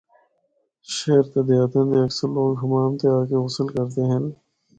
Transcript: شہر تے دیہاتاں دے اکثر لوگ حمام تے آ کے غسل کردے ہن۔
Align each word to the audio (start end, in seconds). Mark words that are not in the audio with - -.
شہر 0.93 1.23
تے 1.31 1.39
دیہاتاں 1.47 1.85
دے 1.89 1.97
اکثر 2.05 2.29
لوگ 2.35 2.51
حمام 2.61 2.91
تے 2.99 3.07
آ 3.15 3.19
کے 3.29 3.35
غسل 3.43 3.67
کردے 3.75 4.03
ہن۔ 4.09 4.25